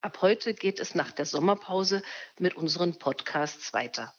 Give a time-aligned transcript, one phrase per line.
[0.00, 2.04] Ab heute geht es nach der Sommerpause
[2.38, 4.14] mit unseren Podcasts weiter.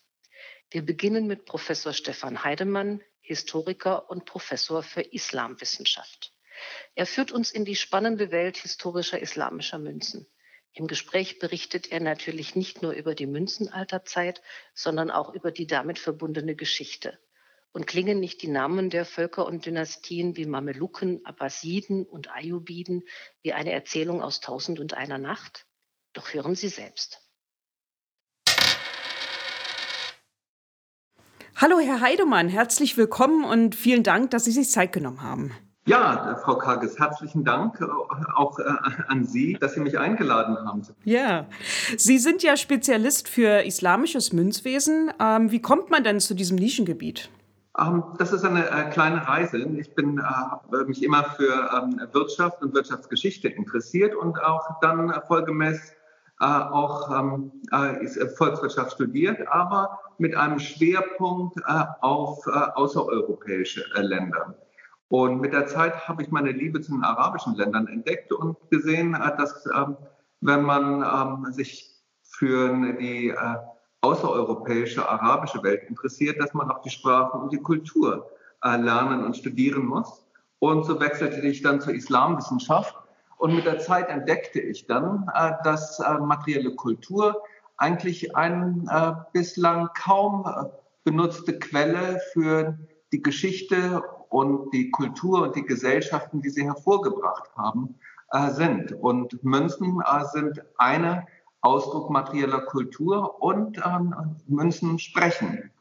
[0.70, 6.34] Wir beginnen mit Professor Stefan Heidemann, Historiker und Professor für Islamwissenschaft.
[6.96, 10.28] Er führt uns in die spannende Welt historischer islamischer Münzen.
[10.74, 14.42] Im Gespräch berichtet er natürlich nicht nur über die Münzenalterzeit,
[14.74, 17.18] sondern auch über die damit verbundene Geschichte.
[17.72, 23.08] Und klingen nicht die Namen der Völker und Dynastien wie Mameluken, Abbasiden und Ayyubiden
[23.42, 25.68] wie eine Erzählung aus Tausend und einer Nacht?
[26.20, 27.22] Doch hören Sie selbst.
[31.56, 35.54] Hallo, Herr Heidemann, herzlich willkommen und vielen Dank, dass Sie sich Zeit genommen haben.
[35.86, 37.86] Ja, Frau Kages, herzlichen Dank äh,
[38.36, 38.64] auch äh,
[39.08, 40.86] an Sie, dass Sie mich eingeladen haben.
[41.06, 41.48] Ja,
[41.96, 45.14] Sie sind ja Spezialist für islamisches Münzwesen.
[45.22, 47.30] Ähm, wie kommt man denn zu diesem Nischengebiet?
[47.80, 49.58] Ähm, das ist eine äh, kleine Reise.
[49.58, 55.94] Ich bin, habe mich immer für ähm, Wirtschaft und Wirtschaftsgeschichte interessiert und auch dann folgemäß
[56.40, 57.10] auch
[58.38, 61.60] Volkswirtschaft studiert, aber mit einem Schwerpunkt
[62.02, 64.56] auf außereuropäische Länder.
[65.10, 69.16] Und mit der Zeit habe ich meine Liebe zu den arabischen Ländern entdeckt und gesehen,
[69.16, 69.98] äh, dass ähm,
[70.40, 71.90] wenn man ähm, sich
[72.22, 73.56] für die äh,
[74.02, 78.30] außereuropäische arabische Welt interessiert, dass man auch die Sprache und die Kultur
[78.64, 80.26] äh, lernen und studieren muss.
[80.60, 82.96] Und so wechselte ich dann zur Islamwissenschaft.
[83.40, 85.26] Und mit der Zeit entdeckte ich dann,
[85.64, 87.42] dass materielle Kultur
[87.78, 90.46] eigentlich eine bislang kaum
[91.04, 92.78] benutzte Quelle für
[93.12, 97.96] die Geschichte und die Kultur und die Gesellschaften, die sie hervorgebracht haben,
[98.32, 98.92] äh, sind.
[98.94, 101.26] Und Münzen äh, sind eine
[101.62, 104.14] Ausdruck materieller Kultur und ähm,
[104.48, 105.72] Münzen sprechen.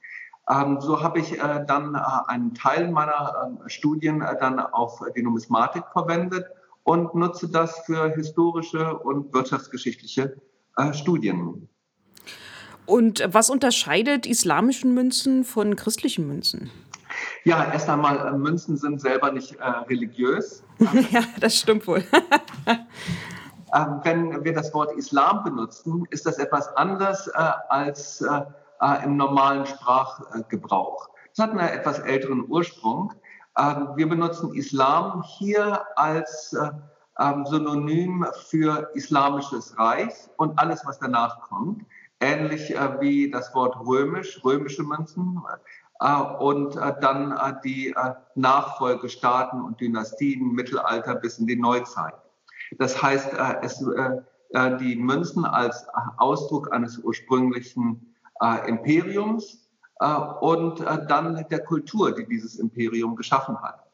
[0.49, 5.03] Ähm, so habe ich äh, dann äh, einen Teil meiner ähm, Studien äh, dann auf
[5.15, 6.47] die Numismatik verwendet
[6.83, 10.37] und nutze das für historische und wirtschaftsgeschichtliche
[10.77, 11.69] äh, Studien.
[12.87, 16.71] Und was unterscheidet islamischen Münzen von christlichen Münzen?
[17.45, 20.65] Ja, erst einmal, äh, Münzen sind selber nicht äh, religiös.
[21.11, 22.05] ja, das stimmt wohl.
[22.67, 28.41] ähm, wenn wir das Wort Islam benutzen, ist das etwas anders äh, als äh,
[28.81, 31.11] äh im normalen Sprachgebrauch.
[31.33, 33.13] Es hat einen etwas älteren Ursprung.
[33.59, 36.71] Ähm, wir benutzen Islam hier als äh,
[37.19, 41.85] ähm, Synonym für Islamisches Reich und alles, was danach kommt.
[42.21, 45.41] Ähnlich wie das Wort römisch, römische Münzen
[46.01, 47.95] äh, und äh, dann äh, die
[48.35, 52.15] Nachfolgestaaten und Dynastien, Mittelalter bis in die Neuzeit.
[52.79, 53.31] Das heißt,
[53.63, 53.83] es,
[54.81, 55.87] die Münzen als
[56.19, 58.15] Ausdruck eines ursprünglichen
[58.67, 59.68] Imperiums
[59.99, 63.85] und dann der Kultur, die dieses Imperium geschaffen hat.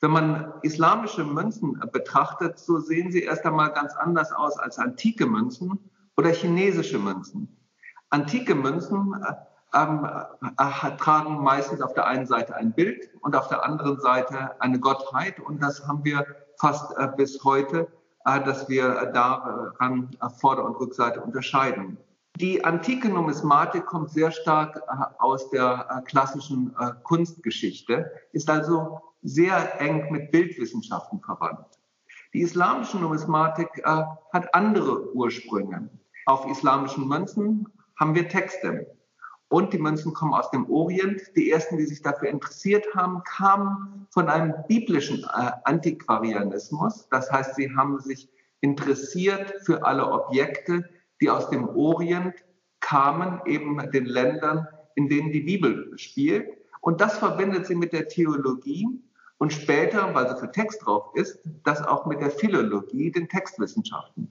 [0.00, 5.26] Wenn man islamische Münzen betrachtet, so sehen sie erst einmal ganz anders aus als antike
[5.26, 5.78] Münzen
[6.16, 7.56] oder chinesische Münzen.
[8.10, 9.14] Antike Münzen
[9.74, 10.08] ähm,
[10.56, 14.80] äh, tragen meistens auf der einen Seite ein Bild und auf der anderen Seite eine
[14.80, 15.40] Gottheit.
[15.40, 16.24] Und das haben wir
[16.56, 17.88] fast äh, bis heute,
[18.24, 21.98] äh, dass wir daran äh, Vorder- und Rückseite unterscheiden.
[22.40, 26.72] Die antike Numismatik kommt sehr stark äh, aus der äh, klassischen
[27.02, 31.66] Kunstgeschichte, ist also sehr eng mit Bildwissenschaften verwandt.
[32.32, 35.88] Die islamische Numismatik hat andere Ursprünge.
[36.26, 37.66] Auf islamischen Münzen
[37.98, 38.86] haben wir Texte
[39.48, 41.20] und die Münzen kommen aus dem Orient.
[41.34, 47.08] Die ersten, die sich dafür interessiert haben, kamen von einem biblischen äh, Antiquarianismus.
[47.10, 48.28] Das heißt, sie haben sich
[48.60, 50.88] interessiert für alle Objekte,
[51.20, 52.34] die aus dem Orient
[52.80, 56.48] kamen, eben den Ländern, in denen die Bibel spielt.
[56.80, 58.86] Und das verbindet sie mit der Theologie
[59.38, 64.30] und später, weil sie für Text drauf ist, das auch mit der Philologie, den Textwissenschaften.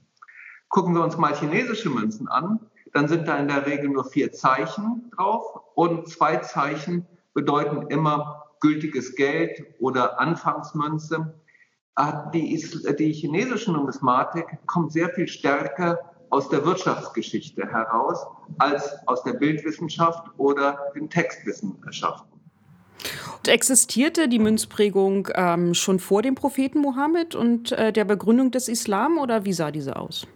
[0.68, 2.60] Gucken wir uns mal chinesische Münzen an
[2.92, 8.44] dann sind da in der Regel nur vier Zeichen drauf und zwei Zeichen bedeuten immer
[8.60, 11.34] gültiges Geld oder Anfangsmünze.
[11.94, 12.56] Ah, die,
[12.98, 15.98] die chinesische Numismatik kommt sehr viel stärker
[16.30, 18.26] aus der Wirtschaftsgeschichte heraus
[18.58, 22.38] als aus der Bildwissenschaft oder den Textwissenschaften.
[23.38, 28.68] Und existierte die Münzprägung ähm, schon vor dem Propheten Mohammed und äh, der Begründung des
[28.68, 30.26] Islam oder wie sah diese aus?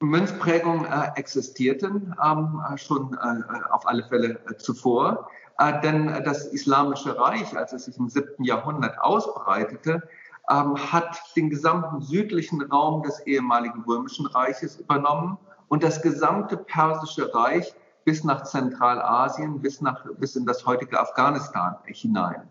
[0.00, 5.28] Münzprägungen äh, existierten ähm, schon äh, auf alle Fälle äh, zuvor.
[5.58, 10.02] Äh, denn das Islamische Reich, als es sich im siebten Jahrhundert ausbreitete,
[10.50, 15.38] ähm, hat den gesamten südlichen Raum des ehemaligen Römischen Reiches übernommen
[15.68, 17.74] und das gesamte Persische Reich
[18.04, 22.48] bis nach Zentralasien, bis, nach, bis in das heutige Afghanistan hinein.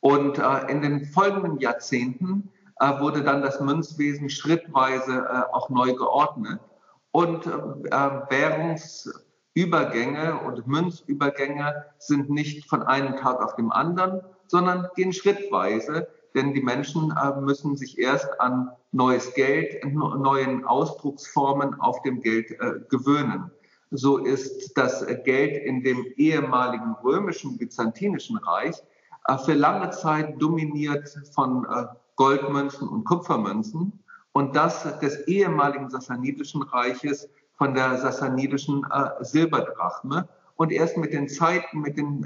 [0.00, 2.50] Und äh, in den folgenden Jahrzehnten
[2.80, 6.60] äh, wurde dann das Münzwesen schrittweise auch neu geordnet.
[7.10, 16.08] Und Währungsübergänge und Münzübergänge sind nicht von einem Tag auf den anderen, sondern gehen schrittweise
[16.34, 22.50] denn die Menschen äh, müssen sich erst an neues Geld, neuen Ausdrucksformen auf dem Geld
[22.50, 23.50] äh, gewöhnen.
[23.90, 28.76] So ist das Geld in dem ehemaligen römischen byzantinischen Reich
[29.28, 31.66] äh, für lange Zeit dominiert von
[32.16, 33.92] Goldmünzen und Kupfermünzen
[34.32, 38.84] und das des ehemaligen Sassanidischen Reiches von der sassanidischen
[39.20, 40.28] Silberdrachme.
[40.56, 42.24] Und erst mit den Zeiten, mit den,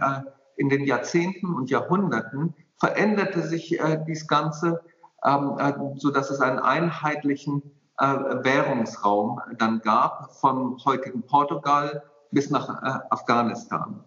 [0.57, 4.81] in den Jahrzehnten und Jahrhunderten veränderte sich äh, dies Ganze,
[5.25, 7.63] ähm, äh, so dass es einen einheitlichen
[7.99, 14.05] äh, Währungsraum dann gab, vom heutigen Portugal bis nach äh, Afghanistan.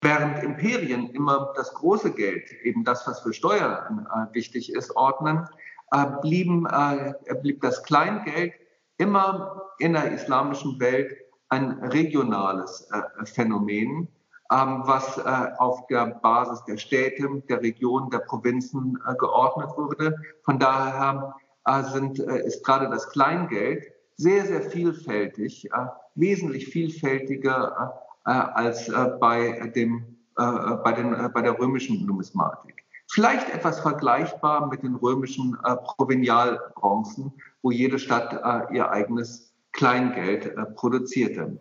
[0.00, 5.48] Während Imperien immer das große Geld, eben das, was für Steuern äh, wichtig ist, ordnen,
[5.92, 8.52] äh, blieben, äh, blieb das Kleingeld
[8.96, 11.16] immer in der islamischen Welt
[11.48, 14.08] ein regionales äh, Phänomen,
[14.50, 20.16] was äh, auf der Basis der Städte, der Regionen, der Provinzen äh, geordnet wurde.
[20.42, 21.34] Von daher
[21.66, 23.84] äh, sind, ist gerade das Kleingeld
[24.16, 25.68] sehr, sehr vielfältig,
[26.16, 28.90] wesentlich vielfältiger als
[29.20, 32.84] bei, dem, bei, den, bei der römischen Numismatik.
[33.06, 41.60] Vielleicht etwas vergleichbar mit den römischen Provenialbronzen, wo jede Stadt ihr eigenes Kleingeld produzierte.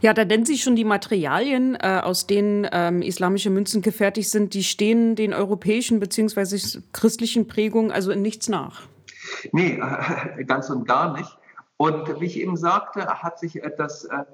[0.00, 4.54] Ja, da nennen Sie schon die Materialien, äh, aus denen ähm, islamische Münzen gefertigt sind,
[4.54, 6.80] die stehen den europäischen bzw.
[6.92, 8.82] christlichen Prägungen also in nichts nach.
[9.52, 11.38] Nee, äh, ganz und gar nicht.
[11.76, 14.24] Und wie ich eben sagte, hat sich das, äh,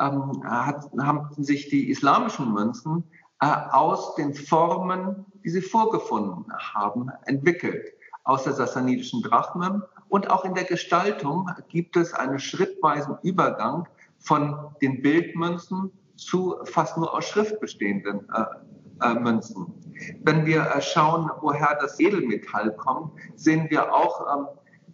[0.00, 3.04] ähm, hat, haben sich die islamischen Münzen
[3.40, 7.92] äh, aus den Formen, die sie vorgefunden haben, entwickelt.
[8.24, 14.74] Aus der sassanidischen Drachme und auch in der Gestaltung gibt es einen schrittweisen Übergang von
[14.82, 18.44] den Bildmünzen zu fast nur aus Schrift bestehenden äh,
[19.00, 19.72] äh, Münzen.
[20.22, 24.46] Wenn wir äh, schauen, woher das Edelmetall kommt, sehen wir auch, ähm,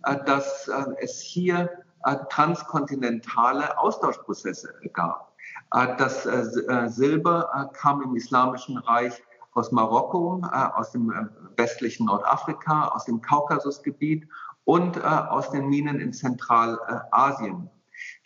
[0.05, 1.71] äh, dass äh, es hier
[2.05, 5.33] äh, transkontinentale Austauschprozesse gab.
[5.99, 6.25] das
[6.95, 9.23] Silber kam im Islamischen Reich
[9.53, 10.43] aus Marokko,
[10.75, 11.13] aus dem
[11.57, 14.29] westlichen Nordafrika, aus dem Kaukasusgebiet
[14.65, 17.71] und aus den Minen in Zentralasien.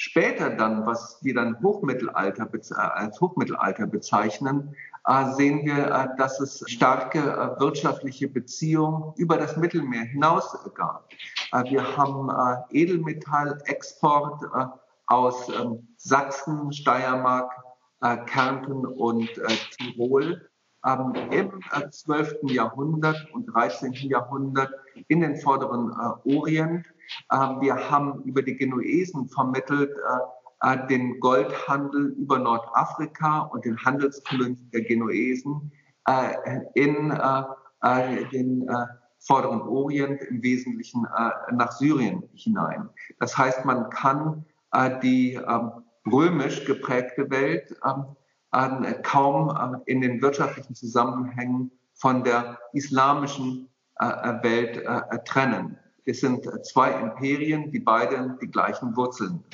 [0.01, 4.73] Später dann, was wir dann Hochmittelalter, äh, als Hochmittelalter bezeichnen,
[5.05, 11.09] äh, sehen wir, äh, dass es starke wirtschaftliche Beziehungen über das Mittelmeer hinaus gab.
[11.65, 12.31] Wir haben
[12.71, 14.45] Edelmetallexport
[15.07, 17.51] aus ähm, Sachsen, Steiermark,
[18.27, 19.29] Kärnten und
[19.79, 20.49] Tirol
[20.87, 21.61] ähm, im
[21.91, 22.37] 12.
[22.43, 23.93] Jahrhundert und 13.
[23.95, 24.71] Jahrhundert
[25.09, 25.91] in den vorderen
[26.25, 26.87] Orient
[27.31, 34.71] wir haben über die Genuesen vermittelt äh, äh, den Goldhandel über Nordafrika und den Handelskolonien
[34.73, 35.73] der Genuesen
[36.07, 36.35] äh,
[36.75, 37.11] in
[38.33, 38.69] den
[39.21, 41.07] vorderen Orient, im Wesentlichen
[41.53, 42.89] nach Syrien hinein.
[43.21, 44.45] Das heißt, man kann
[45.03, 45.71] die ähm,
[46.11, 53.69] römisch geprägte Welt ähm, kaum in den wirtschaftlichen Zusammenhängen von der islamischen
[54.01, 54.85] Welt
[55.25, 55.79] trennen.
[56.09, 59.45] Es sind zwei Imperien, die beide die gleichen Wurzeln.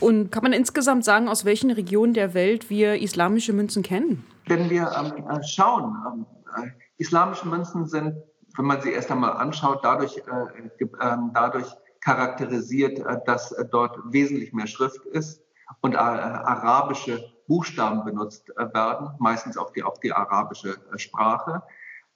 [0.00, 4.24] Und kann man insgesamt sagen, aus welchen Regionen der Welt wir islamische Münzen kennen?
[4.46, 6.26] Wenn wir ähm, äh, schauen, ähm,
[6.56, 8.16] äh, islamische Münzen sind,
[8.56, 11.66] wenn man sie erst einmal anschaut, dadurch, äh, äh, dadurch
[12.00, 15.42] charakterisiert, äh, dass dort wesentlich mehr Schrift ist
[15.82, 21.62] und äh, arabische Buchstaben benutzt werden, meistens auch die, auch die arabische Sprache,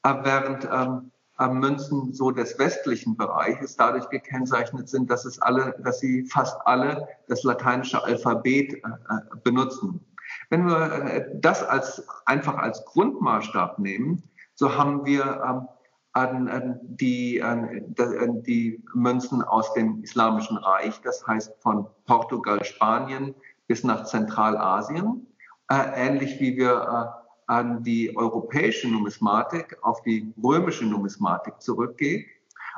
[0.02, 6.24] während ähm, Münzen so des westlichen Bereiches dadurch gekennzeichnet sind, dass es alle, dass sie
[6.24, 10.00] fast alle das lateinische Alphabet äh, äh benutzen.
[10.48, 14.22] Wenn wir äh, das als einfach als Grundmaßstab nehmen,
[14.54, 15.68] so haben wir ähm,
[16.16, 17.94] an, die, an,
[18.42, 23.34] die Münzen aus dem Islamischen Reich, das heißt von Portugal, Spanien
[23.66, 25.26] bis nach Zentralasien,
[25.68, 32.26] äh, ähnlich wie wir an die europäische Numismatik, auf die römische Numismatik zurückgeht.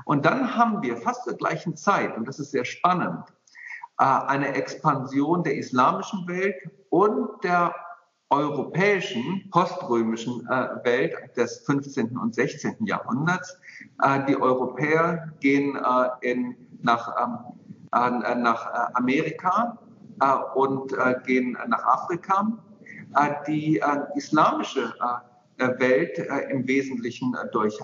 [0.04, 3.24] Und dann haben wir fast zur gleichen Zeit, und das ist sehr spannend,
[3.98, 6.56] äh, eine Expansion der islamischen Welt
[6.90, 7.74] und der
[8.30, 12.16] europäischen, poströmischen äh, Welt des 15.
[12.16, 12.76] und 16.
[12.86, 13.58] Jahrhunderts.
[14.02, 15.78] Äh, die Europäer gehen
[16.20, 19.78] in, nach, ähm, nach Amerika
[20.54, 20.92] und
[21.24, 22.52] gehen nach Afrika
[23.46, 23.84] die äh,
[24.14, 24.94] islamische
[25.58, 26.18] äh, Welt
[26.50, 27.76] im Wesentlichen durch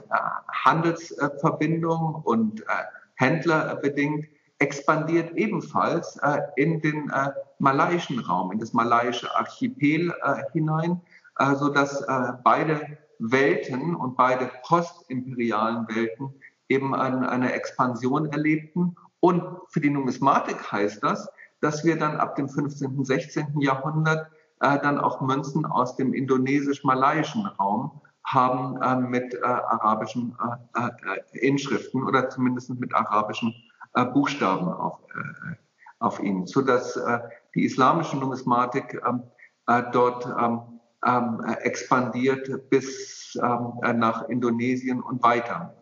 [0.65, 2.65] Handelsverbindungen und
[3.17, 4.27] Händler bedingt
[4.59, 11.01] expandiert ebenfalls äh, in den äh, malaiischen Raum, in das malaiische Archipel äh, hinein,
[11.39, 16.33] äh, sodass äh, beide Welten und beide postimperialen Welten
[16.69, 18.97] eben ein, eine Expansion erlebten.
[19.21, 21.29] Und für die Numismatik heißt das,
[21.61, 23.61] dass wir dann ab dem 15., 16.
[23.61, 24.31] Jahrhundert
[24.65, 30.35] äh, dann auch Münzen aus dem indonesisch-malaiischen Raum haben äh, mit äh, arabischen
[30.75, 33.55] äh, äh, Inschriften oder zumindest mit arabischen
[33.95, 34.99] äh, Buchstaben auf,
[35.99, 36.99] auf ihnen, sodass
[37.55, 39.23] die islamische Numismatik ähm,
[39.93, 40.61] dort ähm,
[41.07, 45.75] ähm, expandiert bis nach Indonesien und weiter.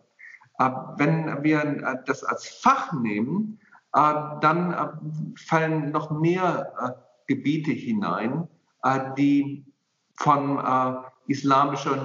[0.97, 3.59] wenn wir das als Fach nehmen,
[3.91, 8.47] dann fallen noch mehr Gebiete hinein,
[9.17, 9.65] die
[10.15, 10.59] von
[11.27, 11.95] islamischer,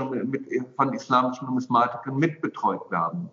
[0.77, 3.31] von islamischen Numismatikern mitbetreut werden.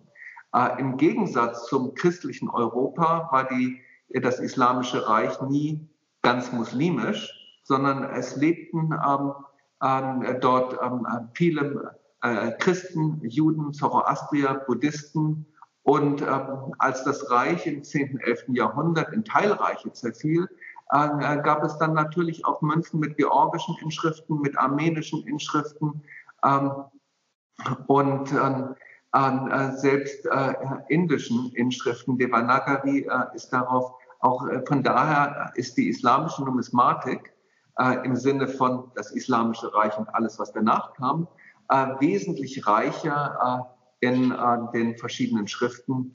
[0.52, 3.80] Äh, Im Gegensatz zum christlichen Europa war die,
[4.20, 5.88] das islamische Reich nie
[6.22, 7.32] ganz muslimisch,
[7.64, 8.92] sondern es lebten
[9.82, 15.46] ähm, äh, dort ähm, viele äh, Christen, Juden, Zoroastrier, Buddhisten.
[15.82, 18.44] Und ähm, als das Reich im 10., 11.
[18.48, 20.48] Jahrhundert in Teilreiche zerfiel,
[20.90, 26.02] äh, gab es dann natürlich auch Münzen mit georgischen Inschriften, mit armenischen Inschriften
[26.44, 26.72] ähm,
[27.86, 28.74] und ähm,
[29.12, 30.54] äh, selbst äh,
[30.88, 32.18] indischen Inschriften.
[32.18, 37.32] Devanagari äh, ist darauf auch äh, von daher ist die islamische Numismatik
[37.78, 41.28] äh, im Sinne von das islamische Reich und alles, was danach kam,
[41.98, 44.32] wesentlich reicher in
[44.72, 46.12] den verschiedenen Schriften,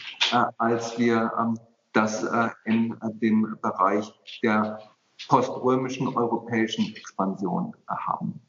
[0.58, 1.60] als wir ähm,
[1.94, 4.12] das äh, in äh, dem Bereich
[4.44, 4.80] der
[5.28, 8.42] poströmischen europäischen Expansion äh, haben.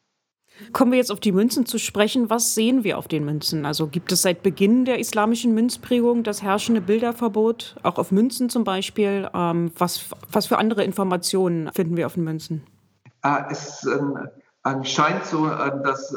[0.72, 2.28] Kommen wir jetzt auf die Münzen zu sprechen.
[2.28, 3.64] Was sehen wir auf den Münzen?
[3.64, 8.62] Also gibt es seit Beginn der islamischen Münzprägung das herrschende Bilderverbot, auch auf Münzen zum
[8.62, 9.30] Beispiel?
[9.32, 12.66] Ähm, was, was für andere Informationen finden wir auf den Münzen?
[13.50, 16.12] es äh, scheint so, dass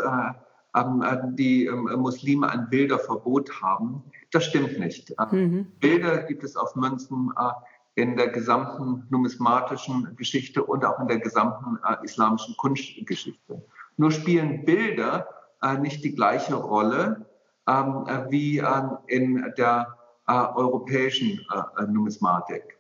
[1.36, 4.04] die ähm, Muslime ein Bilderverbot haben.
[4.32, 5.14] Das stimmt nicht.
[5.32, 5.68] Mhm.
[5.80, 11.20] Bilder gibt es auf Münzen äh, in der gesamten numismatischen Geschichte und auch in der
[11.20, 13.64] gesamten äh, islamischen Kunstgeschichte.
[13.98, 15.28] Nur spielen Bilder
[15.62, 17.26] äh, nicht die gleiche Rolle
[17.68, 18.62] ähm, wie
[19.08, 19.96] in der
[20.28, 21.40] europäischen
[21.88, 22.80] Numismatik.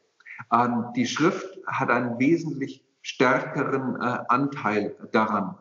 [0.52, 5.56] Ähm, die Schrift hat einen wesentlich stärkeren Anteil daran.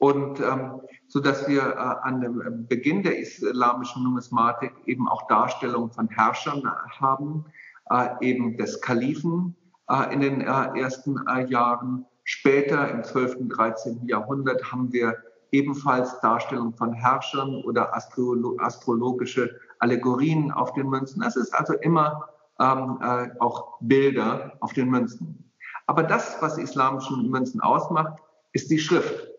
[0.00, 5.26] Und ähm, so dass wir äh, an dem äh, Beginn der islamischen Numismatik eben auch
[5.26, 6.62] Darstellungen von Herrschern
[6.98, 7.44] haben,
[7.90, 9.54] äh, eben des Kalifen
[9.90, 12.06] äh, in den äh, ersten äh, Jahren.
[12.24, 13.36] Später im 12.
[13.36, 14.06] und 13.
[14.06, 15.16] Jahrhundert haben wir
[15.50, 21.22] ebenfalls Darstellungen von Herrschern oder Astrolo astrologische Allegorien auf den Münzen.
[21.22, 22.28] Es ist also immer
[22.60, 22.98] ähm,
[23.40, 25.52] auch Bilder auf den Münzen.
[25.86, 29.29] Aber das, was islamischen Münzen ausmacht, ist die Schrift.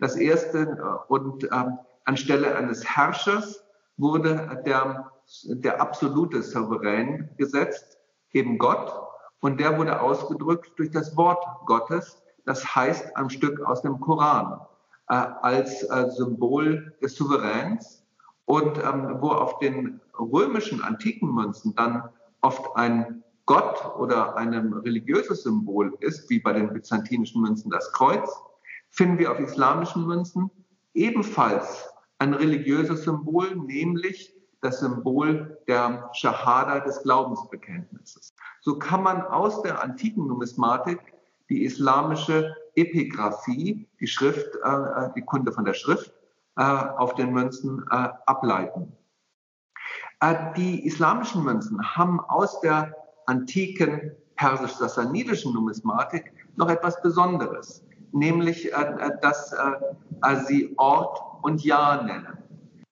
[0.00, 3.64] Das erste äh, und ähm, anstelle eines Herrschers
[3.96, 5.10] wurde der,
[5.44, 7.98] der absolute Souverän gesetzt,
[8.32, 8.92] eben Gott.
[9.40, 14.60] Und der wurde ausgedrückt durch das Wort Gottes, das heißt ein Stück aus dem Koran,
[15.08, 18.04] äh, als äh, Symbol des Souveräns.
[18.46, 22.08] Und ähm, wo auf den römischen antiken Münzen dann
[22.40, 28.30] oft ein Gott oder ein religiöses Symbol ist, wie bei den byzantinischen Münzen das Kreuz,
[28.90, 30.50] finden wir auf islamischen Münzen
[30.94, 38.34] ebenfalls ein religiöses Symbol, nämlich das Symbol der Shahada des Glaubensbekenntnisses.
[38.60, 40.98] So kann man aus der antiken Numismatik
[41.48, 46.12] die islamische Epigraphie, die Schrift, äh, äh die Kunde von der Schrift,
[46.56, 48.92] äh, auf den Münzen ableiten.
[50.56, 52.92] Die islamischen Münzen haben aus der
[53.26, 62.02] antiken persisch-sassanidischen Numismatik noch etwas Besonderes nämlich, äh, äh dass äh, sie Ort und Jahr
[62.02, 62.38] nennen.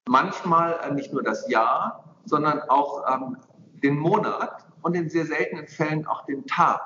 [0.07, 3.37] Manchmal nicht nur das Jahr, sondern auch ähm,
[3.83, 6.81] den Monat und in sehr seltenen Fällen auch den Tag.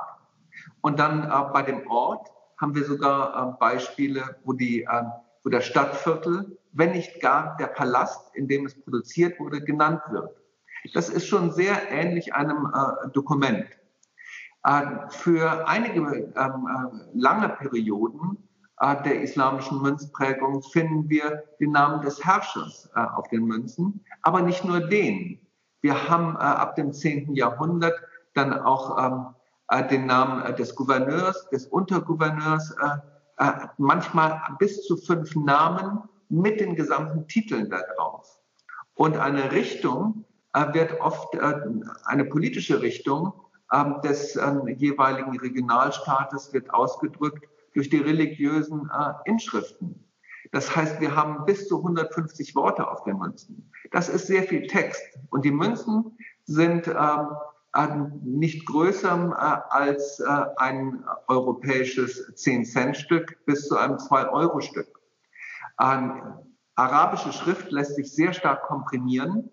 [0.82, 4.88] Und dann bei dem Ort haben wir sogar Beispiele, wo, die,
[5.44, 10.36] wo der Stadtviertel, wenn nicht gar der Palast, in dem es produziert wurde, genannt wird.
[10.94, 12.72] Das ist schon sehr ähnlich einem
[13.14, 13.68] Dokument.
[14.64, 18.38] Äh, für einige ähm, äh, lange Perioden
[18.80, 24.64] äh, der islamischen Münzprägung finden wir den Namen des Herrschers auf den Münzen, aber nicht
[24.64, 25.40] nur den.
[25.82, 27.34] Wir haben ab dem 10.
[27.34, 27.96] Jahrhundert
[28.36, 32.76] dann auch ähm, den Namen des Gouverneurs, des Untergouverneurs,
[33.78, 38.38] manchmal bis zu fünf Namen mit den gesamten Titeln darauf.
[38.94, 40.26] Und eine Richtung
[40.74, 41.36] wird oft,
[42.06, 43.34] eine politische Richtung,
[44.04, 50.04] des ähm, jeweiligen Regionalstaates wird ausgedrückt durch die religiösen äh, Inschriften.
[50.52, 53.72] Das heißt, wir haben bis zu 150 Worte auf den Münzen.
[53.92, 55.02] Das ist sehr viel Text.
[55.30, 56.94] Und die Münzen sind
[57.78, 65.00] ähm, nicht größer äh, als äh, ein europäisches 10-Cent-Stück bis zu einem 2-Euro-Stück.
[65.80, 66.22] Ähm,
[66.76, 69.50] arabische Schrift lässt sich sehr stark komprimieren.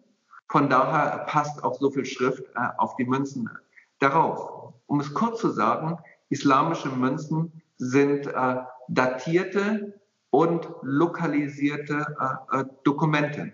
[0.48, 2.42] Von daher passt auch so viel Schrift
[2.78, 3.50] auf die Münzen
[3.98, 4.72] darauf.
[4.86, 8.56] Um es kurz zu sagen, islamische Münzen sind äh,
[8.88, 10.00] datierte
[10.30, 12.06] und lokalisierte
[12.52, 13.52] äh, äh, Dokumente.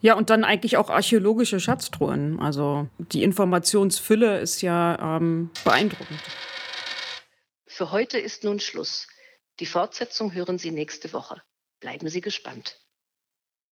[0.00, 2.40] Ja, und dann eigentlich auch archäologische Schatztruhen.
[2.40, 6.20] Also die Informationsfülle ist ja ähm, beeindruckend.
[7.66, 9.06] Für heute ist nun Schluss.
[9.60, 11.42] Die Fortsetzung hören Sie nächste Woche.
[11.80, 12.79] Bleiben Sie gespannt.